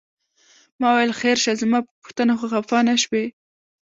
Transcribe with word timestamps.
ما 0.79 0.87
وویل 0.91 1.11
خیر 1.21 1.37
شه 1.43 1.51
زما 1.61 1.79
په 1.85 1.91
پوښتنه 2.01 2.33
خو 2.39 2.45
خپه 2.51 2.79
نه 2.87 2.95
شوې؟ 3.03 3.25